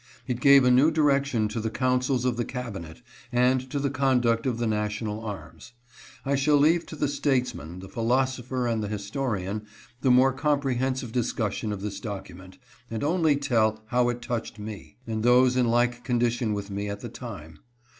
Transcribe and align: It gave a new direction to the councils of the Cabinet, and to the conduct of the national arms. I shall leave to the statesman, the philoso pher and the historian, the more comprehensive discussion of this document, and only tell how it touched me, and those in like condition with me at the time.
It 0.25 0.39
gave 0.41 0.63
a 0.63 0.71
new 0.71 0.89
direction 0.89 1.47
to 1.49 1.59
the 1.59 1.69
councils 1.69 2.25
of 2.25 2.35
the 2.35 2.43
Cabinet, 2.43 3.03
and 3.31 3.69
to 3.69 3.77
the 3.77 3.91
conduct 3.91 4.47
of 4.47 4.57
the 4.57 4.65
national 4.65 5.23
arms. 5.23 5.73
I 6.25 6.33
shall 6.33 6.57
leave 6.57 6.87
to 6.87 6.95
the 6.95 7.07
statesman, 7.07 7.81
the 7.81 7.87
philoso 7.87 8.41
pher 8.43 8.65
and 8.67 8.81
the 8.81 8.87
historian, 8.87 9.67
the 10.01 10.09
more 10.09 10.33
comprehensive 10.33 11.11
discussion 11.11 11.71
of 11.71 11.81
this 11.83 11.99
document, 11.99 12.57
and 12.89 13.03
only 13.03 13.35
tell 13.35 13.83
how 13.89 14.09
it 14.09 14.23
touched 14.23 14.57
me, 14.57 14.97
and 15.05 15.21
those 15.21 15.55
in 15.55 15.67
like 15.67 16.03
condition 16.03 16.53
with 16.55 16.71
me 16.71 16.89
at 16.89 17.01
the 17.01 17.09
time. 17.09 17.59